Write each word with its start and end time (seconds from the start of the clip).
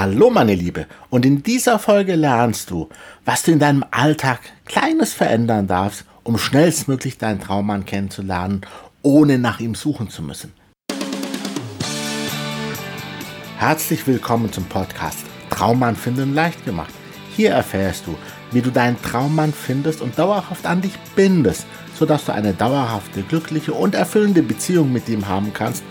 Hallo 0.00 0.30
meine 0.30 0.54
Liebe 0.54 0.86
und 1.10 1.26
in 1.26 1.42
dieser 1.42 1.80
Folge 1.80 2.14
lernst 2.14 2.70
du, 2.70 2.88
was 3.24 3.42
du 3.42 3.50
in 3.50 3.58
deinem 3.58 3.84
Alltag 3.90 4.38
Kleines 4.64 5.12
verändern 5.12 5.66
darfst, 5.66 6.04
um 6.22 6.38
schnellstmöglich 6.38 7.18
deinen 7.18 7.40
Traummann 7.40 7.84
kennenzulernen, 7.84 8.60
ohne 9.02 9.40
nach 9.40 9.58
ihm 9.58 9.74
suchen 9.74 10.08
zu 10.08 10.22
müssen. 10.22 10.52
Herzlich 13.56 14.06
willkommen 14.06 14.52
zum 14.52 14.66
Podcast 14.66 15.18
Traummann 15.50 15.96
finden 15.96 16.32
leicht 16.32 16.64
gemacht. 16.64 16.94
Hier 17.34 17.50
erfährst 17.50 18.06
du, 18.06 18.16
wie 18.52 18.62
du 18.62 18.70
deinen 18.70 19.02
Traummann 19.02 19.52
findest 19.52 20.00
und 20.00 20.16
dauerhaft 20.16 20.64
an 20.64 20.80
dich 20.80 20.96
bindest, 21.16 21.66
sodass 21.96 22.24
du 22.24 22.32
eine 22.32 22.54
dauerhafte, 22.54 23.22
glückliche 23.22 23.72
und 23.72 23.96
erfüllende 23.96 24.44
Beziehung 24.44 24.92
mit 24.92 25.08
ihm 25.08 25.26
haben 25.26 25.52
kannst, 25.52 25.82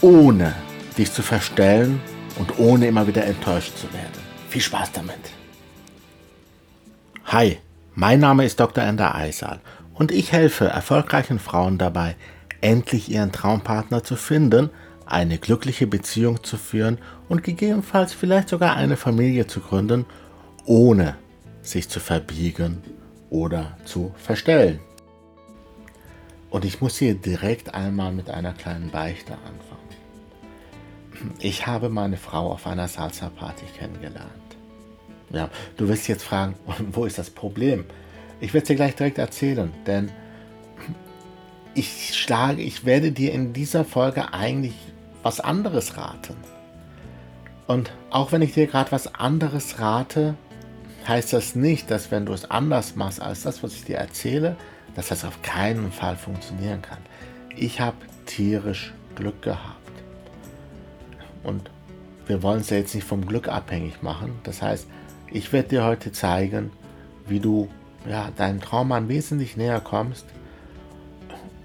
ohne 0.00 0.56
dich 0.96 1.12
zu 1.12 1.22
verstellen 1.22 2.00
und 2.38 2.58
ohne 2.58 2.86
immer 2.86 3.06
wieder 3.06 3.24
enttäuscht 3.24 3.76
zu 3.76 3.92
werden. 3.92 4.22
Viel 4.48 4.62
Spaß 4.62 4.92
damit! 4.92 5.18
Hi, 7.26 7.58
mein 7.94 8.20
Name 8.20 8.44
ist 8.44 8.58
Dr. 8.58 8.82
Ender 8.82 9.14
Eisal 9.14 9.60
und 9.94 10.12
ich 10.12 10.32
helfe 10.32 10.66
erfolgreichen 10.66 11.38
Frauen 11.38 11.76
dabei, 11.76 12.16
endlich 12.60 13.10
ihren 13.10 13.32
Traumpartner 13.32 14.02
zu 14.02 14.16
finden, 14.16 14.70
eine 15.04 15.38
glückliche 15.38 15.86
Beziehung 15.86 16.42
zu 16.42 16.56
führen 16.56 16.98
und 17.28 17.42
gegebenenfalls 17.42 18.12
vielleicht 18.12 18.48
sogar 18.48 18.76
eine 18.76 18.96
Familie 18.96 19.46
zu 19.46 19.60
gründen, 19.60 20.06
ohne 20.64 21.16
sich 21.62 21.88
zu 21.88 22.00
verbiegen 22.00 22.82
oder 23.30 23.76
zu 23.84 24.14
verstellen. 24.16 24.80
Und 26.50 26.64
ich 26.64 26.80
muss 26.80 26.96
hier 26.96 27.14
direkt 27.14 27.74
einmal 27.74 28.12
mit 28.12 28.30
einer 28.30 28.54
kleinen 28.54 28.90
Beichte 28.90 29.32
anfangen. 29.32 29.77
Ich 31.40 31.66
habe 31.66 31.88
meine 31.88 32.16
Frau 32.16 32.52
auf 32.52 32.66
einer 32.66 32.88
Salsa-Party 32.88 33.66
kennengelernt. 33.78 34.28
Ja, 35.30 35.50
du 35.76 35.88
wirst 35.88 36.08
jetzt 36.08 36.24
fragen, 36.24 36.54
wo 36.92 37.04
ist 37.04 37.18
das 37.18 37.30
Problem? 37.30 37.84
Ich 38.40 38.54
werde 38.54 38.62
es 38.62 38.68
dir 38.68 38.76
gleich 38.76 38.94
direkt 38.94 39.18
erzählen, 39.18 39.72
denn 39.86 40.10
ich 41.74 42.16
schlage, 42.16 42.62
ich 42.62 42.84
werde 42.84 43.12
dir 43.12 43.32
in 43.32 43.52
dieser 43.52 43.84
Folge 43.84 44.32
eigentlich 44.32 44.74
was 45.22 45.40
anderes 45.40 45.96
raten. 45.96 46.36
Und 47.66 47.92
auch 48.10 48.32
wenn 48.32 48.42
ich 48.42 48.54
dir 48.54 48.66
gerade 48.66 48.90
was 48.92 49.14
anderes 49.14 49.78
rate, 49.78 50.34
heißt 51.06 51.32
das 51.32 51.54
nicht, 51.54 51.90
dass 51.90 52.10
wenn 52.10 52.26
du 52.26 52.32
es 52.32 52.50
anders 52.50 52.96
machst 52.96 53.20
als 53.20 53.42
das, 53.42 53.62
was 53.62 53.74
ich 53.74 53.84
dir 53.84 53.96
erzähle, 53.96 54.56
dass 54.94 55.08
das 55.08 55.24
auf 55.24 55.42
keinen 55.42 55.92
Fall 55.92 56.16
funktionieren 56.16 56.82
kann. 56.82 56.98
Ich 57.56 57.80
habe 57.80 57.96
tierisch 58.26 58.92
Glück 59.14 59.42
gehabt. 59.42 59.77
Und 61.42 61.70
wir 62.26 62.42
wollen 62.42 62.60
es 62.60 62.70
ja 62.70 62.76
jetzt 62.76 62.94
nicht 62.94 63.06
vom 63.06 63.26
Glück 63.26 63.48
abhängig 63.48 64.02
machen. 64.02 64.32
Das 64.44 64.62
heißt, 64.62 64.86
ich 65.30 65.52
werde 65.52 65.68
dir 65.68 65.84
heute 65.84 66.12
zeigen, 66.12 66.70
wie 67.26 67.40
du 67.40 67.68
ja, 68.08 68.30
deinem 68.36 68.60
Traummann 68.60 69.08
wesentlich 69.08 69.56
näher 69.56 69.80
kommst, 69.80 70.26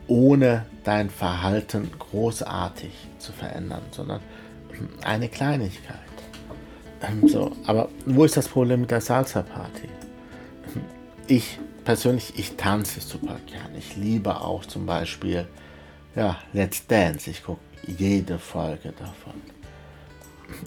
ohne 0.08 0.66
dein 0.84 1.10
Verhalten 1.10 1.90
großartig 1.98 2.92
zu 3.20 3.32
verändern, 3.32 3.82
sondern 3.92 4.22
eine 5.04 5.30
Kleinigkeit. 5.30 5.98
Ähm, 7.02 7.28
so, 7.28 7.52
aber 7.66 7.90
wo 8.06 8.24
ist 8.24 8.38
das 8.38 8.48
Problem 8.48 8.82
mit 8.82 8.92
der 8.92 9.02
Salsa-Party? 9.02 9.90
Ich 11.28 11.60
persönlich, 11.84 12.34
ich 12.38 12.56
tanze 12.56 13.02
super 13.02 13.38
gern. 13.46 13.76
Ich 13.78 13.96
liebe 13.96 14.42
auch 14.42 14.66
zum 14.66 14.86
Beispiel 14.86 15.48
ja, 16.16 16.38
Let's 16.54 16.86
Dance. 16.88 17.30
Ich 17.30 17.44
gucke 17.44 17.62
jede 17.86 18.40
Folge 18.40 18.94
davon. 18.98 19.42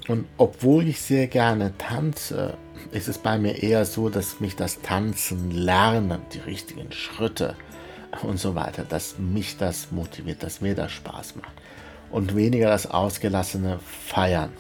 Und 0.09 0.27
obwohl 0.37 0.89
ich 0.89 1.01
sehr 1.01 1.27
gerne 1.27 1.73
tanze, 1.79 2.57
ist 2.93 3.09
es 3.09 3.19
bei 3.19 3.39
mir 3.39 3.63
eher 3.63 3.85
so, 3.85 4.09
dass 4.09 4.41
mich 4.41 4.57
das 4.57 4.81
Tanzen 4.81 5.51
lernen, 5.51 6.21
die 6.33 6.39
richtigen 6.39 6.93
Schritte 6.93 7.55
und 8.23 8.39
so 8.39 8.55
weiter, 8.55 8.85
dass 8.85 9.19
mich 9.19 9.57
das 9.57 9.91
motiviert, 9.91 10.43
dass 10.43 10.61
mir 10.61 10.75
das 10.75 10.93
Spaß 10.93 11.37
macht. 11.37 11.53
Und 12.11 12.37
weniger 12.37 12.69
das 12.69 12.89
ausgelassene 12.89 13.79
Feiern. 13.81 14.51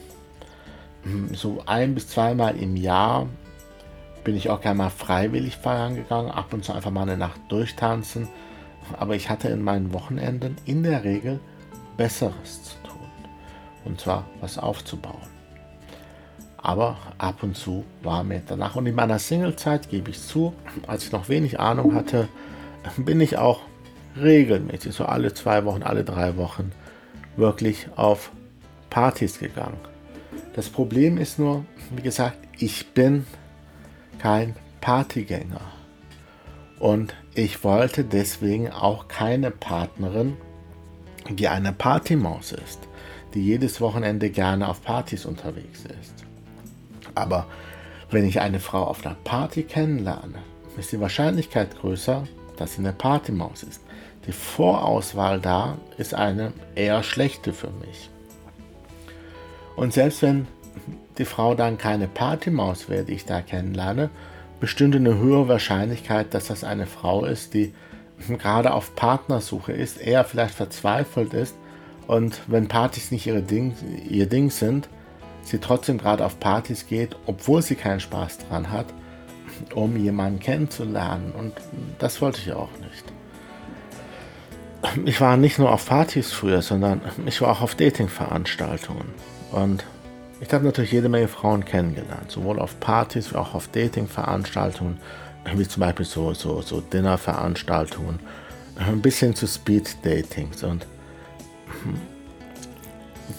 So 1.32 1.62
ein 1.66 1.94
bis 1.94 2.08
zweimal 2.08 2.56
im 2.56 2.76
Jahr 2.76 3.28
bin 4.24 4.36
ich 4.36 4.50
auch 4.50 4.60
gerne 4.60 4.78
mal 4.78 4.90
freiwillig 4.90 5.56
feiern 5.56 5.94
gegangen, 5.94 6.32
ab 6.32 6.52
und 6.52 6.64
zu 6.64 6.72
einfach 6.72 6.90
mal 6.90 7.02
eine 7.02 7.16
Nacht 7.16 7.40
durchtanzen. 7.48 8.28
Aber 8.98 9.14
ich 9.14 9.30
hatte 9.30 9.48
in 9.48 9.62
meinen 9.62 9.92
Wochenenden 9.92 10.56
in 10.64 10.82
der 10.82 11.04
Regel 11.04 11.38
Besseres 11.96 12.64
zu 12.64 12.76
und 13.86 14.00
zwar 14.00 14.26
was 14.40 14.58
aufzubauen. 14.58 15.36
Aber 16.58 16.96
ab 17.18 17.42
und 17.42 17.56
zu 17.56 17.84
war 18.02 18.24
mir 18.24 18.42
danach 18.44 18.74
und 18.76 18.86
in 18.86 18.94
meiner 18.94 19.20
Singlezeit 19.20 19.88
gebe 19.88 20.10
ich 20.10 20.20
zu, 20.20 20.52
als 20.86 21.04
ich 21.04 21.12
noch 21.12 21.28
wenig 21.28 21.60
Ahnung 21.60 21.94
hatte, 21.94 22.28
bin 22.96 23.20
ich 23.20 23.38
auch 23.38 23.60
regelmäßig, 24.20 24.94
so 24.94 25.04
alle 25.04 25.32
zwei 25.32 25.64
Wochen, 25.64 25.82
alle 25.82 26.02
drei 26.02 26.36
Wochen, 26.36 26.72
wirklich 27.36 27.88
auf 27.94 28.32
Partys 28.90 29.38
gegangen. 29.38 29.78
Das 30.54 30.68
Problem 30.68 31.18
ist 31.18 31.38
nur, 31.38 31.64
wie 31.94 32.02
gesagt, 32.02 32.38
ich 32.58 32.92
bin 32.94 33.26
kein 34.18 34.56
Partygänger. 34.80 35.60
Und 36.78 37.14
ich 37.34 37.62
wollte 37.62 38.04
deswegen 38.04 38.70
auch 38.70 39.08
keine 39.08 39.50
Partnerin, 39.50 40.36
die 41.28 41.48
eine 41.48 41.72
Partymaus 41.72 42.52
ist 42.52 42.88
die 43.36 43.44
jedes 43.44 43.82
Wochenende 43.82 44.30
gerne 44.30 44.66
auf 44.66 44.82
Partys 44.82 45.26
unterwegs 45.26 45.84
ist. 45.84 46.24
Aber 47.14 47.46
wenn 48.10 48.24
ich 48.24 48.40
eine 48.40 48.60
Frau 48.60 48.84
auf 48.84 49.04
einer 49.04 49.14
Party 49.24 49.62
kennenlerne, 49.62 50.38
ist 50.78 50.90
die 50.92 51.00
Wahrscheinlichkeit 51.00 51.78
größer, 51.78 52.26
dass 52.56 52.74
sie 52.74 52.78
eine 52.78 52.94
Partymaus 52.94 53.62
ist. 53.62 53.82
Die 54.26 54.32
Vorauswahl 54.32 55.38
da 55.38 55.76
ist 55.98 56.14
eine 56.14 56.54
eher 56.74 57.02
schlechte 57.02 57.52
für 57.52 57.70
mich. 57.70 58.08
Und 59.76 59.92
selbst 59.92 60.22
wenn 60.22 60.46
die 61.18 61.26
Frau 61.26 61.54
dann 61.54 61.76
keine 61.76 62.08
Partymaus 62.08 62.88
wäre, 62.88 63.04
die 63.04 63.14
ich 63.14 63.26
da 63.26 63.42
kennenlerne, 63.42 64.08
bestünde 64.60 64.96
eine 64.96 65.18
höhere 65.18 65.48
Wahrscheinlichkeit, 65.48 66.32
dass 66.32 66.46
das 66.46 66.64
eine 66.64 66.86
Frau 66.86 67.26
ist, 67.26 67.52
die 67.52 67.74
gerade 68.38 68.72
auf 68.72 68.96
Partnersuche 68.96 69.72
ist, 69.72 70.00
eher 70.00 70.24
vielleicht 70.24 70.54
verzweifelt 70.54 71.34
ist 71.34 71.54
und 72.06 72.40
wenn 72.46 72.68
Partys 72.68 73.10
nicht 73.10 73.26
ihre 73.26 73.42
Ding, 73.42 73.74
ihr 74.08 74.26
Ding 74.26 74.50
sind, 74.50 74.88
sie 75.42 75.58
trotzdem 75.58 75.98
gerade 75.98 76.24
auf 76.24 76.38
Partys 76.40 76.86
geht, 76.86 77.16
obwohl 77.26 77.62
sie 77.62 77.74
keinen 77.74 78.00
Spaß 78.00 78.38
dran 78.48 78.70
hat, 78.70 78.86
um 79.74 79.96
jemanden 79.96 80.38
kennenzulernen. 80.38 81.32
Und 81.36 81.52
das 81.98 82.20
wollte 82.20 82.40
ich 82.40 82.52
auch 82.52 82.70
nicht. 82.80 83.04
Ich 85.04 85.20
war 85.20 85.36
nicht 85.36 85.58
nur 85.58 85.72
auf 85.72 85.86
Partys 85.86 86.32
früher, 86.32 86.62
sondern 86.62 87.00
ich 87.26 87.40
war 87.40 87.50
auch 87.50 87.62
auf 87.62 87.74
Dating-Veranstaltungen. 87.74 89.08
Und 89.50 89.84
ich 90.40 90.52
habe 90.52 90.64
natürlich 90.64 90.92
jede 90.92 91.08
Menge 91.08 91.28
Frauen 91.28 91.64
kennengelernt, 91.64 92.30
sowohl 92.30 92.58
auf 92.58 92.78
Partys 92.78 93.32
wie 93.32 93.36
auch 93.36 93.54
auf 93.54 93.68
Dating-Veranstaltungen, 93.68 94.98
wie 95.54 95.66
zum 95.66 95.80
Beispiel 95.80 96.06
so, 96.06 96.34
so, 96.34 96.60
so 96.60 96.80
Dinner-Veranstaltungen, 96.80 98.20
bis 98.96 99.18
hin 99.18 99.34
zu 99.34 99.46
Speed-Datings. 99.46 100.62
Und 100.62 100.86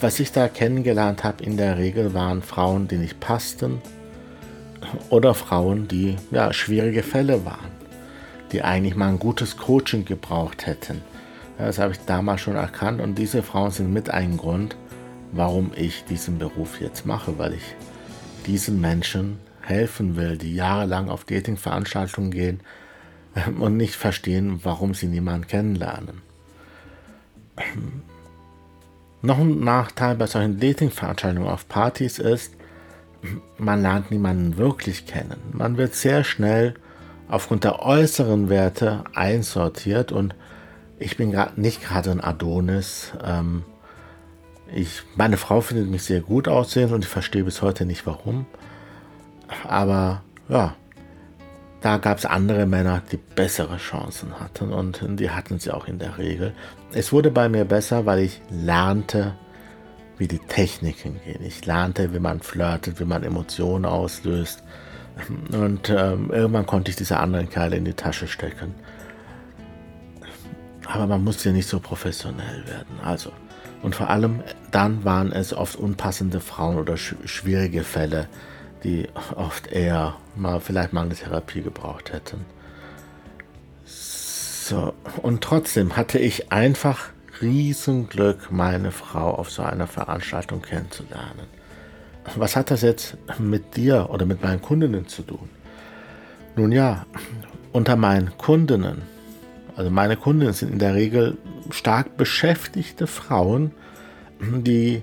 was 0.00 0.20
ich 0.20 0.32
da 0.32 0.48
kennengelernt 0.48 1.24
habe, 1.24 1.42
in 1.42 1.56
der 1.56 1.78
Regel 1.78 2.14
waren 2.14 2.42
Frauen, 2.42 2.88
die 2.88 2.96
nicht 2.96 3.20
passten 3.20 3.80
oder 5.10 5.34
Frauen, 5.34 5.88
die 5.88 6.16
ja, 6.30 6.52
schwierige 6.52 7.02
Fälle 7.02 7.44
waren, 7.44 7.70
die 8.52 8.62
eigentlich 8.62 8.94
mal 8.94 9.08
ein 9.08 9.18
gutes 9.18 9.56
Coaching 9.56 10.04
gebraucht 10.04 10.66
hätten. 10.66 11.02
Das 11.58 11.78
habe 11.78 11.92
ich 11.92 11.98
damals 12.06 12.40
schon 12.42 12.54
erkannt 12.54 13.00
und 13.00 13.16
diese 13.16 13.42
Frauen 13.42 13.72
sind 13.72 13.92
mit 13.92 14.10
ein 14.10 14.36
Grund, 14.36 14.76
warum 15.32 15.72
ich 15.74 16.04
diesen 16.04 16.38
Beruf 16.38 16.80
jetzt 16.80 17.04
mache, 17.04 17.38
weil 17.38 17.54
ich 17.54 17.74
diesen 18.46 18.80
Menschen 18.80 19.38
helfen 19.60 20.16
will, 20.16 20.38
die 20.38 20.54
jahrelang 20.54 21.10
auf 21.10 21.24
Dating-Veranstaltungen 21.24 22.30
gehen 22.30 22.60
und 23.58 23.76
nicht 23.76 23.96
verstehen, 23.96 24.60
warum 24.62 24.94
sie 24.94 25.06
niemanden 25.06 25.46
kennenlernen. 25.46 26.22
Noch 29.28 29.40
ein 29.40 29.60
Nachteil 29.60 30.14
bei 30.14 30.26
solchen 30.26 30.58
Dating-Veranstaltungen 30.58 31.48
auf 31.48 31.68
Partys 31.68 32.18
ist, 32.18 32.54
man 33.58 33.82
lernt 33.82 34.10
niemanden 34.10 34.56
wirklich 34.56 35.04
kennen. 35.04 35.36
Man 35.52 35.76
wird 35.76 35.94
sehr 35.94 36.24
schnell 36.24 36.72
aufgrund 37.28 37.64
der 37.64 37.82
äußeren 37.82 38.48
Werte 38.48 39.04
einsortiert 39.12 40.12
und 40.12 40.34
ich 40.98 41.18
bin 41.18 41.30
gerade 41.30 41.60
nicht 41.60 41.82
gerade 41.82 42.10
ein 42.10 42.24
Adonis. 42.24 43.12
Ähm, 43.22 43.64
ich, 44.72 45.02
meine 45.14 45.36
Frau 45.36 45.60
findet 45.60 45.90
mich 45.90 46.04
sehr 46.04 46.22
gut 46.22 46.48
aussehen 46.48 46.94
und 46.94 47.04
ich 47.04 47.10
verstehe 47.10 47.44
bis 47.44 47.60
heute 47.60 47.84
nicht 47.84 48.06
warum. 48.06 48.46
Aber 49.62 50.22
ja, 50.48 50.74
da 51.80 51.98
gab 51.98 52.18
es 52.18 52.26
andere 52.26 52.66
Männer, 52.66 53.02
die 53.12 53.16
bessere 53.16 53.76
Chancen 53.76 54.40
hatten 54.40 54.72
und 54.72 55.00
die 55.20 55.30
hatten 55.30 55.58
sie 55.58 55.70
auch 55.70 55.86
in 55.86 55.98
der 55.98 56.18
Regel. 56.18 56.52
Es 56.92 57.12
wurde 57.12 57.30
bei 57.30 57.48
mir 57.48 57.64
besser, 57.64 58.04
weil 58.04 58.20
ich 58.20 58.40
lernte, 58.50 59.34
wie 60.16 60.26
die 60.26 60.40
Techniken 60.40 61.20
gehen. 61.24 61.42
Ich 61.44 61.64
lernte, 61.66 62.12
wie 62.12 62.18
man 62.18 62.40
flirtet, 62.40 62.98
wie 62.98 63.04
man 63.04 63.22
Emotionen 63.22 63.84
auslöst. 63.84 64.64
Und 65.52 65.90
ähm, 65.90 66.30
irgendwann 66.32 66.66
konnte 66.66 66.90
ich 66.90 66.96
diese 66.96 67.18
anderen 67.18 67.48
Kerle 67.48 67.76
in 67.76 67.84
die 67.84 67.92
Tasche 67.92 68.26
stecken. 68.26 68.74
Aber 70.86 71.06
man 71.06 71.22
muss 71.22 71.44
ja 71.44 71.52
nicht 71.52 71.68
so 71.68 71.78
professionell 71.80 72.66
werden. 72.66 72.98
Also, 73.04 73.30
und 73.82 73.94
vor 73.94 74.10
allem 74.10 74.42
dann 74.70 75.04
waren 75.04 75.32
es 75.32 75.52
oft 75.52 75.76
unpassende 75.76 76.40
Frauen 76.40 76.76
oder 76.76 76.96
sch 76.96 77.14
schwierige 77.24 77.84
Fälle, 77.84 78.28
die 78.84 79.08
oft 79.34 79.66
eher 79.68 80.16
mal 80.36 80.60
vielleicht 80.60 80.92
mal 80.92 81.02
eine 81.02 81.14
Therapie 81.14 81.62
gebraucht 81.62 82.12
hätten. 82.12 82.44
So, 83.84 84.92
und 85.22 85.42
trotzdem 85.42 85.96
hatte 85.96 86.18
ich 86.18 86.52
einfach 86.52 87.10
Riesenglück, 87.40 88.50
meine 88.50 88.90
Frau 88.90 89.30
auf 89.34 89.50
so 89.50 89.62
einer 89.62 89.86
Veranstaltung 89.86 90.60
kennenzulernen. 90.62 91.46
Was 92.36 92.56
hat 92.56 92.70
das 92.70 92.82
jetzt 92.82 93.16
mit 93.38 93.76
dir 93.76 94.08
oder 94.10 94.26
mit 94.26 94.42
meinen 94.42 94.60
Kundinnen 94.60 95.08
zu 95.08 95.22
tun? 95.22 95.48
Nun 96.56 96.72
ja, 96.72 97.06
unter 97.72 97.96
meinen 97.96 98.36
Kundinnen, 98.36 99.02
also 99.76 99.90
meine 99.90 100.16
Kundinnen 100.16 100.52
sind 100.52 100.72
in 100.72 100.78
der 100.78 100.94
Regel 100.94 101.38
stark 101.70 102.16
beschäftigte 102.16 103.06
Frauen, 103.06 103.72
die 104.40 105.02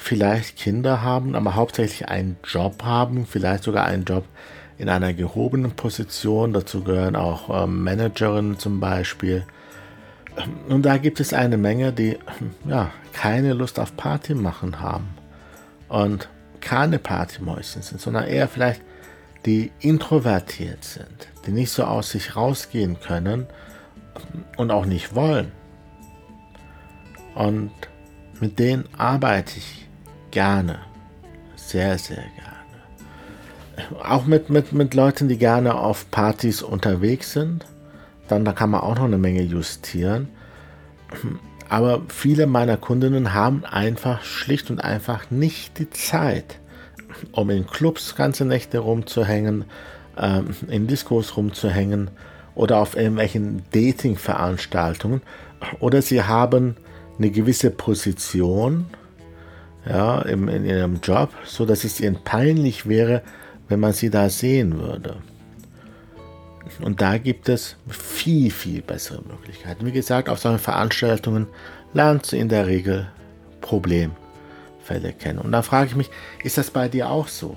vielleicht 0.00 0.56
Kinder 0.56 1.02
haben, 1.02 1.34
aber 1.34 1.54
hauptsächlich 1.54 2.08
einen 2.08 2.36
Job 2.42 2.82
haben, 2.82 3.26
vielleicht 3.26 3.64
sogar 3.64 3.84
einen 3.84 4.04
Job 4.04 4.24
in 4.78 4.88
einer 4.88 5.12
gehobenen 5.12 5.72
Position. 5.72 6.54
Dazu 6.54 6.82
gehören 6.82 7.16
auch 7.16 7.64
ähm, 7.64 7.84
Managerinnen 7.84 8.58
zum 8.58 8.80
Beispiel. 8.80 9.44
Und 10.68 10.86
da 10.86 10.96
gibt 10.96 11.20
es 11.20 11.34
eine 11.34 11.58
Menge, 11.58 11.92
die 11.92 12.18
ja, 12.66 12.90
keine 13.12 13.52
Lust 13.52 13.78
auf 13.78 13.94
Party 13.96 14.34
machen 14.34 14.80
haben 14.80 15.08
und 15.88 16.30
keine 16.62 16.98
Partymäuschen 16.98 17.82
sind, 17.82 18.00
sondern 18.00 18.24
eher 18.24 18.48
vielleicht 18.48 18.80
die 19.44 19.70
introvertiert 19.80 20.82
sind, 20.82 21.28
die 21.46 21.50
nicht 21.50 21.70
so 21.70 21.84
aus 21.84 22.10
sich 22.10 22.36
rausgehen 22.36 23.00
können 23.00 23.46
und 24.56 24.70
auch 24.70 24.86
nicht 24.86 25.14
wollen. 25.14 25.52
Und 27.34 27.70
mit 28.40 28.58
denen 28.58 28.88
arbeite 28.96 29.58
ich 29.58 29.79
gerne, 30.30 30.80
sehr, 31.56 31.98
sehr 31.98 32.16
gerne. 32.16 32.50
Auch 34.04 34.26
mit, 34.26 34.50
mit, 34.50 34.72
mit 34.72 34.94
Leuten, 34.94 35.28
die 35.28 35.38
gerne 35.38 35.74
auf 35.74 36.10
Partys 36.10 36.62
unterwegs 36.62 37.32
sind. 37.32 37.66
Dann 38.28 38.44
da 38.44 38.52
kann 38.52 38.70
man 38.70 38.80
auch 38.80 38.96
noch 38.96 39.04
eine 39.04 39.18
Menge 39.18 39.42
justieren. 39.42 40.28
Aber 41.68 42.02
viele 42.08 42.46
meiner 42.46 42.76
Kundinnen 42.76 43.32
haben 43.32 43.64
einfach 43.64 44.22
schlicht 44.22 44.70
und 44.70 44.80
einfach 44.80 45.30
nicht 45.30 45.78
die 45.78 45.90
Zeit, 45.90 46.58
um 47.32 47.50
in 47.50 47.66
Clubs 47.66 48.16
ganze 48.16 48.44
Nächte 48.44 48.80
rumzuhängen, 48.80 49.64
ähm, 50.18 50.48
in 50.68 50.86
Diskos 50.86 51.36
rumzuhängen 51.36 52.10
oder 52.54 52.78
auf 52.78 52.96
irgendwelchen 52.96 53.62
Dating-Veranstaltungen. 53.72 55.22
Oder 55.78 56.02
sie 56.02 56.22
haben 56.22 56.76
eine 57.18 57.30
gewisse 57.30 57.70
Position 57.70 58.86
ja, 59.88 60.22
im, 60.22 60.48
in 60.48 60.64
ihrem 60.64 61.00
Job, 61.02 61.30
so 61.44 61.64
dass 61.66 61.84
es 61.84 62.00
ihnen 62.00 62.18
peinlich 62.22 62.88
wäre, 62.88 63.22
wenn 63.68 63.80
man 63.80 63.92
sie 63.92 64.10
da 64.10 64.28
sehen 64.28 64.78
würde. 64.78 65.16
Und 66.82 67.00
da 67.00 67.18
gibt 67.18 67.48
es 67.48 67.76
viel, 67.88 68.50
viel 68.50 68.82
bessere 68.82 69.22
Möglichkeiten. 69.22 69.86
Wie 69.86 69.92
gesagt, 69.92 70.28
auf 70.28 70.38
solchen 70.38 70.58
Veranstaltungen 70.58 71.46
lernst 71.92 72.32
du 72.32 72.36
in 72.36 72.48
der 72.48 72.66
Regel 72.66 73.08
Problemfälle 73.60 75.12
kennen. 75.18 75.38
Und 75.38 75.52
da 75.52 75.62
frage 75.62 75.88
ich 75.88 75.96
mich, 75.96 76.10
ist 76.42 76.58
das 76.58 76.70
bei 76.70 76.88
dir 76.88 77.10
auch 77.10 77.28
so? 77.28 77.56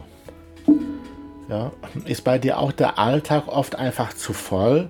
Ja, 1.50 1.72
ist 2.06 2.24
bei 2.24 2.40
dir 2.40 2.58
auch 2.58 2.72
der 2.72 2.98
Alltag 2.98 3.48
oft 3.48 3.76
einfach 3.76 4.14
zu 4.14 4.34
voll 4.34 4.90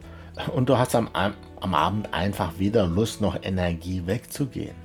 und 0.53 0.69
du 0.69 0.77
hast 0.77 0.95
am, 0.95 1.09
am 1.13 1.73
Abend 1.73 2.13
einfach 2.13 2.59
wieder 2.59 2.85
Lust, 2.87 3.21
noch 3.21 3.37
Energie 3.41 4.03
wegzugehen? 4.05 4.75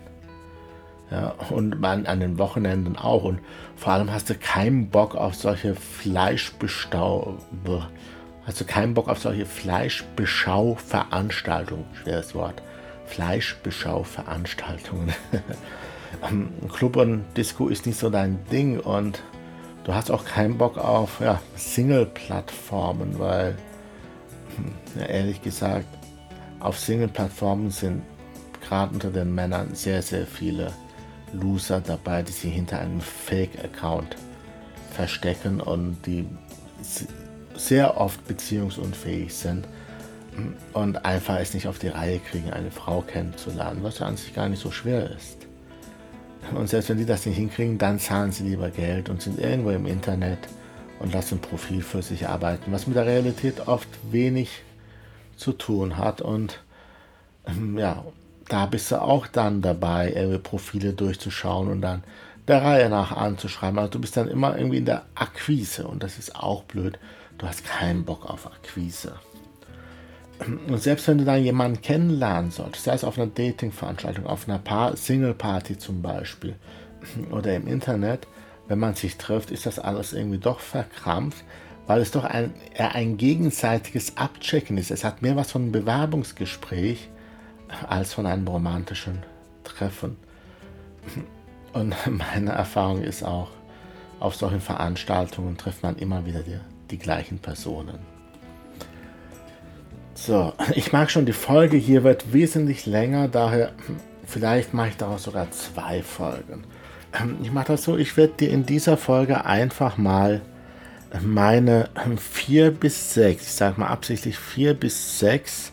Ja, 1.10 1.34
und 1.50 1.80
man 1.80 2.06
an 2.06 2.20
den 2.20 2.38
Wochenenden 2.38 2.96
auch. 2.96 3.24
Und 3.24 3.40
vor 3.76 3.94
allem 3.94 4.12
hast 4.12 4.28
du 4.28 4.34
keinen 4.34 4.90
Bock 4.90 5.14
auf 5.14 5.34
solche 5.34 5.74
Fleischbestau 5.74 7.38
Hast 8.48 8.60
du 8.62 8.64
keinen 8.64 8.94
Bock 8.94 9.08
auf 9.08 9.18
solche 9.18 9.44
Fleischbeschau-Veranstaltungen? 9.44 11.84
Schweres 12.02 12.34
Wort. 12.34 12.62
Fleischbeschau-Veranstaltungen. 13.04 15.12
Club 16.72 16.96
und 16.96 17.26
Disco 17.36 17.68
ist 17.68 17.84
nicht 17.84 17.98
so 17.98 18.08
dein 18.08 18.42
Ding 18.50 18.80
und 18.80 19.22
du 19.84 19.94
hast 19.94 20.10
auch 20.10 20.24
keinen 20.24 20.56
Bock 20.56 20.78
auf 20.78 21.20
ja, 21.20 21.42
Single-Plattformen, 21.56 23.18
weil, 23.18 23.54
ja, 24.98 25.04
ehrlich 25.04 25.42
gesagt, 25.42 25.84
auf 26.60 26.78
Single-Plattformen 26.78 27.70
sind 27.70 28.00
gerade 28.66 28.94
unter 28.94 29.10
den 29.10 29.34
Männern 29.34 29.74
sehr, 29.74 30.00
sehr 30.00 30.26
viele 30.26 30.72
Loser 31.32 31.80
dabei, 31.80 32.22
die 32.22 32.32
sich 32.32 32.52
hinter 32.52 32.80
einem 32.80 33.00
Fake-Account 33.00 34.16
verstecken 34.92 35.60
und 35.60 35.96
die 36.06 36.26
sehr 37.54 38.00
oft 38.00 38.26
beziehungsunfähig 38.26 39.34
sind 39.34 39.66
und 40.72 41.04
einfach 41.04 41.38
es 41.38 41.54
nicht 41.54 41.66
auf 41.66 41.78
die 41.78 41.88
Reihe 41.88 42.20
kriegen, 42.20 42.50
eine 42.50 42.70
Frau 42.70 43.02
kennenzulernen, 43.02 43.82
was 43.82 43.98
ja 43.98 44.06
an 44.06 44.16
sich 44.16 44.34
gar 44.34 44.48
nicht 44.48 44.62
so 44.62 44.70
schwer 44.70 45.10
ist. 45.10 45.46
Und 46.54 46.68
selbst 46.68 46.88
wenn 46.88 46.98
die 46.98 47.04
das 47.04 47.26
nicht 47.26 47.36
hinkriegen, 47.36 47.78
dann 47.78 47.98
zahlen 47.98 48.32
sie 48.32 48.44
lieber 48.44 48.70
Geld 48.70 49.08
und 49.08 49.20
sind 49.20 49.38
irgendwo 49.38 49.70
im 49.70 49.86
Internet 49.86 50.38
und 51.00 51.12
lassen 51.12 51.36
ein 51.36 51.40
Profil 51.40 51.82
für 51.82 52.02
sich 52.02 52.28
arbeiten, 52.28 52.72
was 52.72 52.86
mit 52.86 52.96
der 52.96 53.06
Realität 53.06 53.66
oft 53.66 53.88
wenig 54.10 54.62
zu 55.36 55.52
tun 55.52 55.98
hat. 55.98 56.20
Und 56.20 56.60
ähm, 57.46 57.78
ja, 57.78 58.04
da 58.48 58.66
bist 58.66 58.90
du 58.90 59.00
auch 59.00 59.26
dann 59.26 59.62
dabei, 59.62 60.12
ihre 60.12 60.38
Profile 60.38 60.92
durchzuschauen 60.92 61.68
und 61.68 61.80
dann 61.82 62.02
der 62.46 62.62
Reihe 62.62 62.88
nach 62.88 63.12
anzuschreiben. 63.12 63.78
Also 63.78 63.92
du 63.92 64.00
bist 64.00 64.16
dann 64.16 64.28
immer 64.28 64.56
irgendwie 64.56 64.78
in 64.78 64.86
der 64.86 65.04
Akquise 65.14 65.86
und 65.86 66.02
das 66.02 66.18
ist 66.18 66.34
auch 66.34 66.64
blöd. 66.64 66.98
Du 67.36 67.46
hast 67.46 67.64
keinen 67.64 68.04
Bock 68.04 68.28
auf 68.28 68.46
Akquise. 68.46 69.14
Und 70.68 70.80
selbst 70.80 71.08
wenn 71.08 71.18
du 71.18 71.24
dann 71.24 71.42
jemanden 71.42 71.82
kennenlernen 71.82 72.50
solltest, 72.50 72.84
sei 72.84 72.94
es 72.94 73.04
auf 73.04 73.18
einer 73.18 73.26
Dating-Veranstaltung, 73.26 74.26
auf 74.26 74.48
einer 74.48 74.96
Single-Party 74.96 75.78
zum 75.78 76.00
Beispiel 76.00 76.54
oder 77.30 77.54
im 77.54 77.66
Internet, 77.66 78.26
wenn 78.68 78.78
man 78.78 78.94
sich 78.94 79.16
trifft, 79.16 79.50
ist 79.50 79.66
das 79.66 79.78
alles 79.78 80.12
irgendwie 80.12 80.38
doch 80.38 80.60
verkrampft, 80.60 81.42
weil 81.86 82.00
es 82.00 82.12
doch 82.12 82.24
ein, 82.24 82.54
ein 82.76 83.16
gegenseitiges 83.16 84.16
Abchecken 84.16 84.78
ist. 84.78 84.90
Es 84.90 85.04
hat 85.04 85.22
mehr 85.22 85.36
was 85.36 85.52
von 85.52 85.62
einem 85.62 85.72
Bewerbungsgespräch 85.72 87.08
als 87.88 88.14
von 88.14 88.26
einem 88.26 88.46
romantischen 88.46 89.22
Treffen. 89.64 90.16
Und 91.72 91.94
meine 92.10 92.52
Erfahrung 92.52 93.02
ist 93.02 93.22
auch, 93.22 93.50
auf 94.20 94.34
solchen 94.34 94.60
Veranstaltungen 94.60 95.56
trifft 95.56 95.82
man 95.82 95.96
immer 95.96 96.26
wieder 96.26 96.42
die 96.42 96.58
die 96.90 96.98
gleichen 96.98 97.38
Personen. 97.38 97.98
So, 100.14 100.52
ich 100.74 100.92
mag 100.92 101.10
schon, 101.10 101.26
die 101.26 101.32
Folge 101.32 101.76
hier 101.76 102.02
wird 102.02 102.32
wesentlich 102.32 102.86
länger, 102.86 103.28
daher 103.28 103.72
vielleicht 104.26 104.74
mache 104.74 104.88
ich 104.88 104.96
daraus 104.96 105.22
sogar 105.22 105.50
zwei 105.52 106.02
Folgen. 106.02 106.64
Ich 107.42 107.52
mache 107.52 107.68
das 107.68 107.84
so, 107.84 107.96
ich 107.96 108.16
werde 108.16 108.34
dir 108.34 108.50
in 108.50 108.66
dieser 108.66 108.96
Folge 108.96 109.44
einfach 109.44 109.96
mal 109.96 110.40
meine 111.22 111.88
vier 112.16 112.70
bis 112.70 113.14
sechs, 113.14 113.44
ich 113.44 113.52
sage 113.52 113.80
mal 113.80 113.88
absichtlich 113.88 114.38
vier 114.38 114.74
bis 114.74 115.18
sechs 115.18 115.72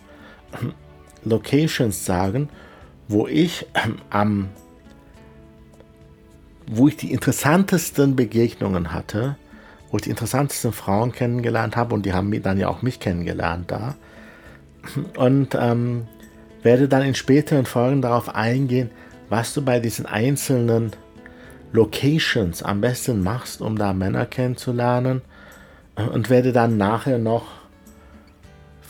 Locations 1.26 2.06
sagen, 2.06 2.50
wo 3.08 3.28
ich 3.28 3.66
am 4.10 4.50
wo 6.68 6.88
ich 6.88 6.98
die 6.98 7.12
interessantesten 7.12 8.16
Begegnungen 8.16 8.92
hatte 8.92 9.36
wo 9.96 9.98
ich 9.98 10.04
die 10.04 10.10
interessantesten 10.10 10.74
Frauen 10.74 11.14
kennengelernt 11.14 11.78
habe 11.78 11.94
und 11.96 12.06
die 12.06 12.12
haben 12.12 12.42
dann 12.42 12.58
ja 12.58 12.68
auch 12.68 12.82
mich 12.82 13.00
kennengelernt 13.00 13.72
da. 13.72 13.96
Und 15.16 15.56
ähm, 15.56 16.08
werde 16.64 16.90
dann 16.90 17.04
in 17.04 17.16
späteren 17.16 17.66
Folgen 17.66 18.02
darauf 18.02 18.36
eingehen, 18.36 18.92
was 19.30 19.54
du 19.54 19.64
bei 19.64 19.80
diesen 19.80 20.06
einzelnen 20.06 20.92
Locations 21.72 22.62
am 22.62 22.82
besten 22.82 23.24
machst, 23.24 23.62
um 23.62 23.78
da 23.78 23.94
Männer 23.94 24.26
kennenzulernen. 24.26 25.22
Und 25.96 26.30
werde 26.30 26.52
dann 26.52 26.76
nachher 26.76 27.18
noch 27.18 27.46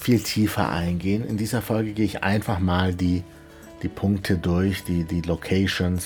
viel 0.05 0.19
tiefer 0.19 0.69
eingehen. 0.69 1.27
In 1.27 1.35
dieser 1.35 1.63
Folge 1.63 1.93
gehe 1.93 2.05
ich 2.05 2.23
einfach 2.23 2.59
mal 2.59 2.93
die, 2.93 3.23
die 3.81 3.87
Punkte 3.87 4.37
durch, 4.37 4.83
die, 4.83 5.03
die 5.03 5.21
Locations, 5.21 6.05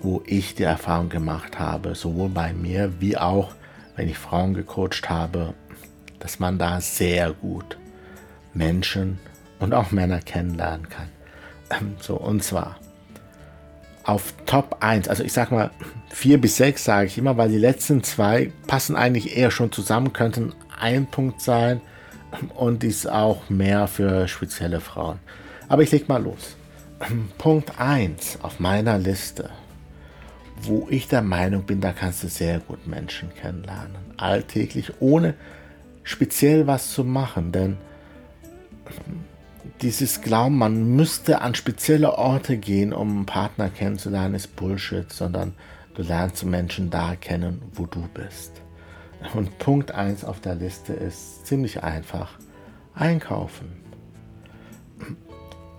wo 0.00 0.22
ich 0.26 0.54
die 0.54 0.62
Erfahrung 0.62 1.08
gemacht 1.08 1.58
habe, 1.58 1.96
sowohl 1.96 2.28
bei 2.28 2.52
mir 2.52 2.92
wie 3.00 3.16
auch 3.16 3.52
wenn 3.96 4.08
ich 4.08 4.16
Frauen 4.16 4.54
gecoacht 4.54 5.10
habe, 5.10 5.54
dass 6.20 6.38
man 6.38 6.56
da 6.56 6.80
sehr 6.80 7.32
gut 7.32 7.78
Menschen 8.52 9.18
und 9.58 9.74
auch 9.74 9.90
Männer 9.90 10.20
kennenlernen 10.20 10.88
kann. 10.88 11.08
Ähm, 11.70 11.96
so, 11.98 12.14
und 12.14 12.44
zwar 12.44 12.78
auf 14.04 14.34
Top 14.46 14.76
1, 14.78 15.08
also 15.08 15.24
ich 15.24 15.32
sag 15.32 15.50
mal 15.50 15.72
4 16.10 16.40
bis 16.40 16.58
6 16.58 16.84
sage 16.84 17.06
ich 17.08 17.18
immer, 17.18 17.36
weil 17.36 17.48
die 17.48 17.58
letzten 17.58 18.04
zwei 18.04 18.52
passen 18.68 18.94
eigentlich 18.94 19.36
eher 19.36 19.50
schon 19.50 19.72
zusammen, 19.72 20.12
könnten 20.12 20.52
ein 20.78 21.06
Punkt 21.06 21.40
sein 21.40 21.80
und 22.54 22.84
ist 22.84 23.08
auch 23.08 23.48
mehr 23.48 23.86
für 23.86 24.28
spezielle 24.28 24.80
Frauen. 24.80 25.18
Aber 25.68 25.82
ich 25.82 25.92
leg 25.92 26.08
mal 26.08 26.22
los. 26.22 26.56
Punkt 27.38 27.78
1 27.78 28.38
auf 28.42 28.60
meiner 28.60 28.98
Liste, 28.98 29.50
wo 30.62 30.86
ich 30.90 31.08
der 31.08 31.22
Meinung 31.22 31.64
bin, 31.64 31.80
da 31.80 31.92
kannst 31.92 32.22
du 32.22 32.28
sehr 32.28 32.60
gut 32.60 32.86
Menschen 32.86 33.34
kennenlernen. 33.34 33.96
Alltäglich, 34.16 34.92
ohne 35.00 35.34
speziell 36.02 36.66
was 36.66 36.92
zu 36.92 37.04
machen. 37.04 37.52
Denn 37.52 37.76
dieses 39.82 40.20
Glauben, 40.20 40.56
man 40.56 40.96
müsste 40.96 41.40
an 41.40 41.54
spezielle 41.54 42.16
Orte 42.16 42.56
gehen, 42.56 42.92
um 42.92 43.10
einen 43.10 43.26
Partner 43.26 43.68
kennenzulernen, 43.68 44.34
ist 44.34 44.56
Bullshit, 44.56 45.12
sondern 45.12 45.54
du 45.94 46.02
lernst 46.02 46.44
Menschen 46.44 46.90
da 46.90 47.16
kennen, 47.16 47.62
wo 47.74 47.86
du 47.86 48.08
bist. 48.14 48.63
Und 49.32 49.58
Punkt 49.58 49.92
1 49.92 50.24
auf 50.24 50.40
der 50.40 50.54
Liste 50.54 50.92
ist 50.92 51.46
ziemlich 51.46 51.82
einfach. 51.82 52.38
Einkaufen. 52.94 53.72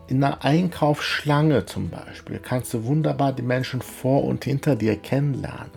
In 0.07 0.23
einer 0.23 0.43
Einkaufsschlange 0.43 1.65
zum 1.65 1.89
Beispiel 1.89 2.39
kannst 2.39 2.73
du 2.73 2.85
wunderbar 2.85 3.33
die 3.33 3.41
Menschen 3.41 3.81
vor 3.81 4.23
und 4.23 4.43
hinter 4.43 4.75
dir 4.75 4.97
kennenlernen. 4.97 5.71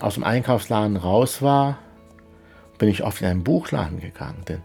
aus 0.00 0.14
dem 0.14 0.24
Einkaufsladen 0.24 0.96
raus 0.96 1.42
war, 1.42 1.78
bin 2.78 2.88
ich 2.88 3.02
oft 3.02 3.22
in 3.22 3.28
einen 3.28 3.44
Buchladen 3.44 4.00
gegangen, 4.00 4.42
denn 4.48 4.62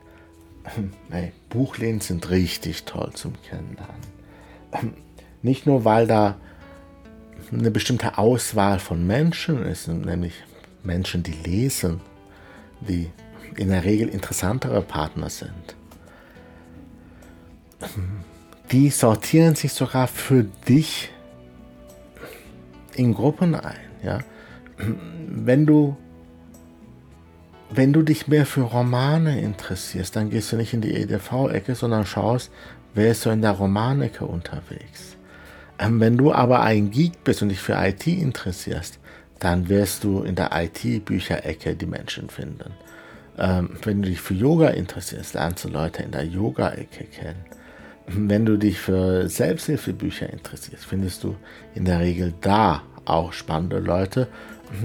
nee, 1.10 1.32
Buchläden 1.50 2.02
sind 2.02 2.30
richtig 2.30 2.84
toll 2.84 3.12
zum 3.14 3.34
Kennenlernen. 3.44 4.02
Nicht 5.42 5.66
nur, 5.66 5.86
weil 5.86 6.08
da 6.08 6.36
eine 7.52 7.72
bestimmte 7.72 8.18
Auswahl 8.18 8.80
von 8.80 9.06
Menschen 9.06 9.66
ist, 9.66 9.88
nämlich 9.88 10.34
Menschen, 10.84 11.24
die 11.24 11.32
lesen, 11.32 12.02
die 12.82 13.10
in 13.56 13.70
der 13.70 13.84
Regel 13.84 14.10
interessantere 14.10 14.82
Partner 14.82 15.30
sind. 15.30 15.76
Die 18.72 18.90
sortieren 18.90 19.56
sich 19.56 19.74
sogar 19.74 20.08
für 20.08 20.44
dich 20.68 21.12
in 22.96 23.14
Gruppen 23.14 23.56
ein. 23.56 23.76
Ja? 24.04 24.20
Wenn 24.78 25.66
du 25.66 25.98
wenn 27.74 27.94
du 27.94 28.02
dich 28.02 28.28
mehr 28.28 28.46
für 28.46 28.64
Romane 28.64 29.40
interessierst, 29.40 30.18
dann 30.18 30.30
gehst 30.30 30.52
du 30.52 30.58
nicht 30.58 30.74
in 30.74 30.82
die 30.82 30.94
EDV-Ecke, 30.94 31.74
sondern 31.74 32.06
schaust, 32.06 32.52
wer 32.94 33.12
ist 33.12 33.22
so 33.22 33.30
in 33.30 33.42
der 33.42 33.52
Romanecke 33.52 34.26
unterwegs. 34.26 35.16
Ähm, 35.80 36.02
wenn 36.02 36.18
du 36.18 36.34
aber 36.34 36.62
ein 36.62 36.92
Geek 36.92 37.24
bist 37.24 37.42
und 37.42 37.48
dich 37.48 37.60
für 37.60 37.74
IT 37.74 38.06
interessierst, 38.08 39.00
dann 39.42 39.70
wirst 39.70 40.04
du 40.04 40.22
in 40.22 40.36
der 40.36 40.52
IT-Bücherecke 40.54 41.76
die 41.76 41.88
Menschen 41.88 42.30
finden. 42.30 42.74
Ähm, 43.40 43.72
wenn 43.84 44.04
du 44.04 44.10
dich 44.10 44.22
für 44.22 44.36
Yoga 44.36 44.70
interessierst, 44.70 45.34
lernst 45.34 45.66
du 45.66 45.70
Leute 45.70 46.04
in 46.04 46.12
der 46.12 46.26
Yoga-Ecke 46.26 47.06
kennen. 47.06 47.44
Wenn 48.06 48.46
du 48.46 48.58
dich 48.58 48.80
für 48.80 49.28
Selbsthilfebücher 49.28 50.32
interessierst, 50.32 50.86
findest 50.86 51.24
du 51.24 51.36
in 51.74 51.86
der 51.86 52.00
Regel 52.00 52.34
da 52.42 52.84
auch 53.06 53.34
spannende 53.34 53.80
Leute. 53.80 54.28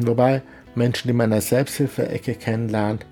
Wobei 0.01 0.43
Menschen, 0.75 1.09
die 1.09 1.13
man 1.13 1.27
in 1.27 1.33
der 1.33 1.41
Selbsthilfe-Ecke 1.43 2.35
kennenlernt, 2.35 3.05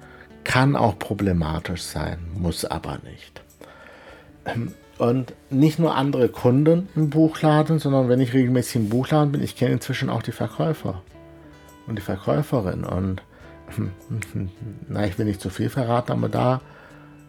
kann 0.44 0.76
auch 0.76 0.98
problematisch 0.98 1.82
sein, 1.82 2.18
muss 2.34 2.64
aber 2.64 2.98
nicht. 3.04 3.42
Und 4.96 5.34
nicht 5.50 5.78
nur 5.78 5.94
andere 5.94 6.28
Kunden 6.30 6.88
im 6.94 7.10
Buchladen, 7.10 7.78
sondern 7.80 8.08
wenn 8.08 8.20
ich 8.20 8.32
regelmäßig 8.32 8.76
im 8.76 8.88
Buchladen 8.88 9.32
bin, 9.32 9.42
ich 9.42 9.56
kenne 9.56 9.72
inzwischen 9.72 10.08
auch 10.08 10.22
die 10.22 10.32
Verkäufer 10.32 11.02
und 11.86 11.96
die 11.96 12.02
Verkäuferin. 12.02 12.84
Und 12.84 13.22
na, 14.88 15.06
ich 15.06 15.18
will 15.18 15.26
nicht 15.26 15.40
zu 15.40 15.50
viel 15.50 15.70
verraten, 15.70 16.12
aber 16.12 16.28
da 16.28 16.60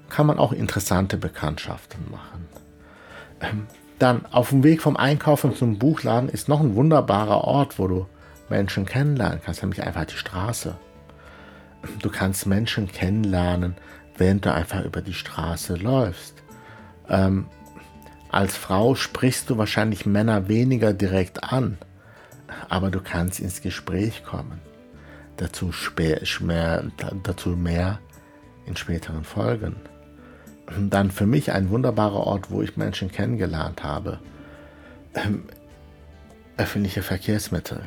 kann 0.10 0.28
man 0.28 0.38
auch 0.38 0.52
interessante 0.52 1.18
Bekanntschaften 1.18 2.00
machen. 2.12 2.48
Ähm, 3.42 3.68
dann 4.00 4.26
auf 4.26 4.50
dem 4.50 4.64
Weg 4.64 4.82
vom 4.82 4.98
Einkaufen 4.98 5.56
zum 5.56 5.80
Buchladen 5.80 6.30
ist 6.30 6.50
noch 6.50 6.60
ein 6.60 6.76
wunderbarer 6.76 7.44
Ort, 7.46 7.80
wo 7.80 7.88
du 7.88 8.06
Menschen 8.50 8.86
kennenlernen 8.86 9.40
kannst, 9.44 9.62
nämlich 9.62 9.84
einfach 9.84 10.06
die 10.06 10.18
Straße. 10.18 10.76
Du 12.02 12.10
kannst 12.10 12.46
Menschen 12.46 12.92
kennenlernen, 12.92 13.76
während 14.18 14.46
du 14.46 14.54
einfach 14.54 14.84
über 14.84 15.02
die 15.02 15.14
Straße 15.14 15.76
läufst. 15.76 16.44
Ähm, 17.10 17.48
als 18.30 18.58
Frau 18.58 18.96
sprichst 18.96 19.50
du 19.50 19.58
wahrscheinlich 19.58 20.06
Männer 20.06 20.48
weniger 20.48 20.94
direkt 20.94 21.44
an, 21.44 21.78
aber 22.70 22.92
du 22.92 23.00
kannst 23.02 23.40
ins 23.40 23.62
Gespräch 23.62 24.24
kommen. 24.24 24.60
Dazu, 25.38 25.72
mehr, 26.42 26.86
dazu 27.24 27.50
mehr 27.50 28.00
in 28.66 28.76
späteren 28.76 29.24
Folgen. 29.24 29.76
Dann 30.90 31.12
für 31.12 31.26
mich 31.26 31.52
ein 31.52 31.70
wunderbarer 31.70 32.26
Ort, 32.26 32.50
wo 32.50 32.62
ich 32.62 32.78
Menschen 32.78 33.12
kennengelernt 33.12 33.84
habe. 33.84 34.20
Ähm, 35.14 35.44
öffentliche 36.58 37.02
Verkehrsmittel. 37.02 37.82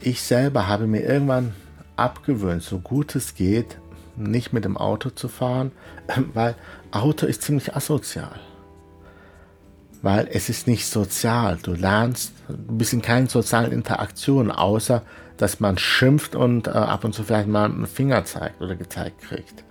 Ich 0.00 0.22
selber 0.22 0.66
habe 0.66 0.86
mir 0.86 1.02
irgendwann 1.02 1.54
abgewöhnt, 1.96 2.62
so 2.62 2.78
gut 2.78 3.14
es 3.14 3.34
geht, 3.34 3.78
nicht 4.16 4.52
mit 4.52 4.64
dem 4.64 4.76
Auto 4.76 5.10
zu 5.10 5.28
fahren, 5.28 5.72
weil 6.34 6.54
Auto 6.90 7.26
ist 7.26 7.42
ziemlich 7.42 7.74
asozial 7.74 8.38
weil 10.02 10.28
es 10.30 10.48
ist 10.48 10.66
nicht 10.66 10.86
sozial. 10.86 11.58
Du 11.62 11.72
lernst, 11.72 12.32
du 12.48 12.76
bist 12.76 12.92
in 12.92 13.02
keinen 13.02 13.28
sozialen 13.28 13.72
Interaktionen, 13.72 14.50
außer 14.50 15.02
dass 15.36 15.60
man 15.60 15.78
schimpft 15.78 16.34
und 16.34 16.66
äh, 16.66 16.70
ab 16.70 17.04
und 17.04 17.14
zu 17.14 17.24
vielleicht 17.24 17.48
mal 17.48 17.66
einen 17.66 17.86
Finger 17.86 18.24
zeigt 18.24 18.60
oder 18.60 18.74
gezeigt 18.74 19.22
kriegt. 19.22 19.64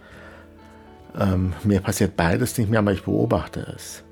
Ähm, 1.17 1.53
mir 1.63 1.81
passiert 1.81 2.15
beides 2.15 2.57
nicht 2.57 2.69
mehr, 2.69 2.79
aber 2.79 2.93
ich 2.93 3.03
beobachte 3.03 3.73
es. 3.75 4.03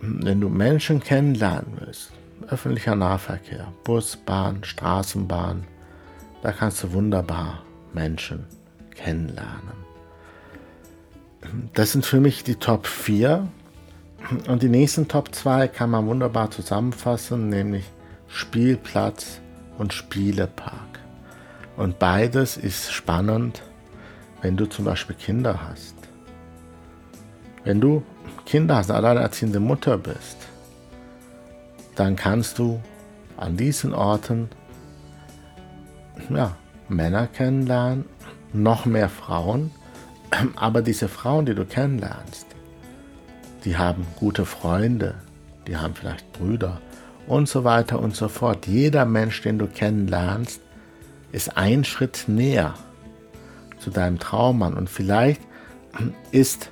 Wenn 0.00 0.40
du 0.40 0.48
Menschen 0.48 1.00
kennenlernen 1.00 1.78
willst, 1.78 2.12
öffentlicher 2.48 2.94
Nahverkehr, 2.94 3.72
Bus, 3.84 4.16
Bahn, 4.16 4.62
Straßenbahn, 4.62 5.64
da 6.42 6.52
kannst 6.52 6.82
du 6.82 6.92
wunderbar 6.92 7.62
Menschen 7.92 8.44
kennenlernen. 8.94 9.86
Das 11.74 11.92
sind 11.92 12.04
für 12.04 12.20
mich 12.20 12.44
die 12.44 12.56
Top 12.56 12.86
4 12.86 13.46
und 14.48 14.62
die 14.62 14.68
nächsten 14.68 15.08
Top 15.08 15.34
2 15.34 15.68
kann 15.68 15.90
man 15.90 16.06
wunderbar 16.06 16.50
zusammenfassen, 16.50 17.48
nämlich 17.48 17.84
Spielplatz 18.28 19.40
und 19.78 19.92
Spielepark. 19.92 21.00
Und 21.76 21.98
beides 21.98 22.56
ist 22.56 22.92
spannend, 22.92 23.62
wenn 24.42 24.56
du 24.56 24.66
zum 24.66 24.84
Beispiel 24.84 25.16
Kinder 25.16 25.68
hast. 25.68 25.94
Wenn 27.64 27.80
du 27.80 28.02
Kinder 28.46 28.76
hast, 28.76 28.90
alleinerziehende 28.90 29.60
Mutter 29.60 29.98
bist, 29.98 30.36
dann 31.94 32.16
kannst 32.16 32.58
du 32.58 32.80
an 33.36 33.56
diesen 33.56 33.92
Orten 33.92 34.48
ja, 36.30 36.56
Männer 36.88 37.26
kennenlernen, 37.26 38.06
noch 38.52 38.86
mehr 38.86 39.08
Frauen, 39.08 39.70
aber 40.56 40.82
diese 40.82 41.08
Frauen, 41.08 41.46
die 41.46 41.54
du 41.54 41.64
kennenlernst, 41.64 42.55
die 43.66 43.76
haben 43.76 44.06
gute 44.14 44.46
Freunde, 44.46 45.16
die 45.66 45.76
haben 45.76 45.94
vielleicht 45.94 46.32
Brüder 46.32 46.80
und 47.26 47.48
so 47.48 47.64
weiter 47.64 47.98
und 47.98 48.14
so 48.14 48.28
fort. 48.28 48.68
Jeder 48.68 49.04
Mensch, 49.04 49.42
den 49.42 49.58
du 49.58 49.66
kennenlernst, 49.66 50.60
ist 51.32 51.56
ein 51.56 51.84
Schritt 51.84 52.26
näher 52.28 52.74
zu 53.78 53.90
deinem 53.90 54.20
Traummann 54.20 54.74
und 54.74 54.88
vielleicht 54.88 55.40
ist 56.30 56.70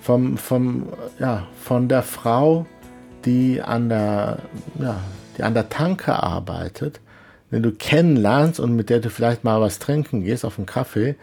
vom, 0.00 0.38
vom, 0.38 0.88
ja, 1.18 1.46
von 1.62 1.86
der 1.88 2.02
Frau, 2.02 2.64
die 3.26 3.60
an 3.60 3.90
der, 3.90 4.38
ja, 4.80 4.98
die 5.36 5.42
an 5.42 5.52
der 5.52 5.68
Tanke 5.68 6.14
arbeitet, 6.14 7.00
den 7.50 7.62
du 7.62 7.72
kennenlernst 7.72 8.58
und 8.58 8.74
mit 8.74 8.88
der 8.88 9.00
du 9.00 9.10
vielleicht 9.10 9.44
mal 9.44 9.60
was 9.60 9.78
trinken 9.80 10.22
gehst 10.22 10.46
auf 10.46 10.58
einen 10.58 10.66
Kaffee, 10.66 11.16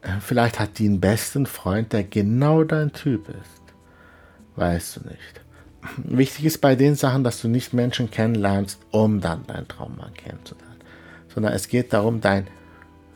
äh, 0.00 0.08
vielleicht 0.20 0.58
hat 0.58 0.78
die 0.78 0.86
einen 0.86 1.00
besten 1.00 1.44
Freund, 1.44 1.92
der 1.92 2.04
genau 2.04 2.64
dein 2.64 2.94
Typ 2.94 3.28
ist. 3.28 3.59
Weißt 4.56 4.96
du 4.96 5.00
nicht. 5.08 5.40
Wichtig 5.96 6.44
ist 6.44 6.60
bei 6.60 6.74
den 6.74 6.94
Sachen, 6.94 7.24
dass 7.24 7.40
du 7.40 7.48
nicht 7.48 7.72
Menschen 7.72 8.10
kennenlernst, 8.10 8.80
um 8.90 9.20
dann 9.20 9.44
dein 9.46 9.66
Traummann 9.66 10.12
kennenzulernen, 10.14 10.80
sondern 11.32 11.54
es 11.54 11.68
geht 11.68 11.92
darum, 11.92 12.20
dein 12.20 12.46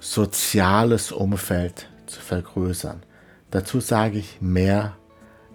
soziales 0.00 1.12
Umfeld 1.12 1.88
zu 2.06 2.20
vergrößern. 2.20 3.02
Dazu 3.50 3.80
sage 3.80 4.18
ich 4.18 4.38
mehr 4.40 4.96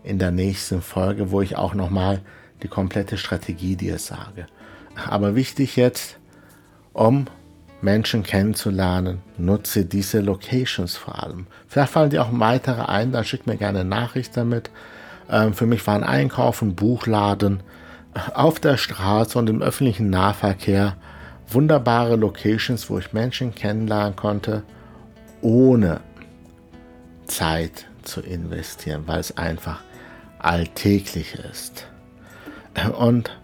in 0.04 0.20
der 0.20 0.32
nächsten 0.32 0.82
Folge, 0.82 1.32
wo 1.32 1.42
ich 1.42 1.56
auch 1.56 1.74
nochmal 1.74 2.22
die 2.64 2.68
komplette 2.68 3.18
Strategie 3.18 3.76
dir 3.76 3.98
sage. 3.98 4.48
Aber 5.08 5.36
wichtig 5.36 5.76
jetzt, 5.76 6.18
um 6.94 7.26
Menschen 7.82 8.24
kennenzulernen, 8.24 9.22
nutze 9.38 9.86
diese 9.86 10.20
Locations 10.20 10.98
vor 10.98 11.24
allem. 11.24 11.48
Vielleicht 11.68 11.94
fallen 11.94 12.10
dir 12.10 12.24
auch 12.24 12.30
weitere 12.32 12.82
ein, 12.82 13.12
dann 13.12 13.24
schick 13.24 13.48
mir 13.48 13.58
gerne 13.58 13.80
eine 13.80 13.90
Nachricht 13.90 14.36
damit. 14.36 14.70
Ähm, 15.30 15.54
für 15.54 15.66
mich 15.66 15.86
waren 15.88 16.04
Einkaufen, 16.04 16.76
Buchladen, 16.76 17.62
auf 18.34 18.60
der 18.60 18.78
Straße 18.78 19.38
und 19.38 19.50
im 19.50 19.62
öffentlichen 19.62 20.10
Nahverkehr 20.10 20.96
wunderbare 21.48 22.16
Locations, 22.16 22.90
wo 22.90 22.98
ich 22.98 23.14
Menschen 23.14 23.54
kennenlernen 23.54 24.16
konnte, 24.16 24.64
ohne 25.42 26.02
Zeit 27.26 27.86
zu 28.04 28.22
investieren, 28.22 29.04
weil 29.06 29.20
es 29.20 29.38
einfach 29.38 29.82
alltäglich 30.40 31.36
ist. 31.36 31.88
Und 32.98 33.38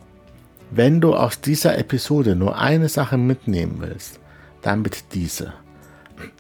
wenn 0.72 1.02
du 1.02 1.16
aus 1.16 1.42
dieser 1.42 1.78
Episode 1.78 2.36
nur 2.36 2.58
eine 2.58 2.90
Sache 2.90 3.18
mitnehmen 3.18 3.78
willst, 3.80 4.20
dann 4.62 4.84
bitte 4.84 5.00
diese. 5.14 5.54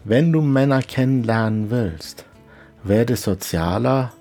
Wenn 0.03 0.31
du 0.31 0.41
Männer 0.41 0.81
kennenlernen 0.81 1.69
willst, 1.69 2.25
werde 2.83 3.15
sozialer, 3.15 4.13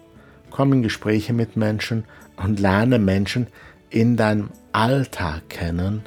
komm 0.54 0.72
in 0.72 0.82
Gespräche 0.84 1.32
mit 1.32 1.56
Menschen 1.56 2.04
und 2.36 2.60
lerne 2.60 3.00
Menschen 3.00 3.48
in 3.90 4.16
deinem 4.16 4.50
Alltag 4.70 5.48
kennen, 5.48 6.02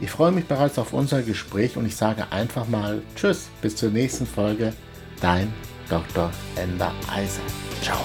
Ich 0.00 0.10
freue 0.10 0.32
mich 0.32 0.46
bereits 0.46 0.78
auf 0.78 0.92
unser 0.92 1.22
Gespräch 1.22 1.76
und 1.76 1.86
ich 1.86 1.96
sage 1.96 2.30
einfach 2.30 2.68
mal 2.68 3.02
Tschüss, 3.16 3.48
bis 3.60 3.74
zur 3.76 3.90
nächsten 3.90 4.26
Folge. 4.26 4.72
Dein 5.20 5.52
Dr. 5.88 6.30
Ender 6.56 6.92
Eiser. 7.10 7.42
Ciao. 7.82 7.98